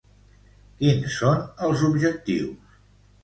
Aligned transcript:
Quins 0.79 1.17
són 1.17 1.43
els 1.67 1.83
objectius? 1.89 2.81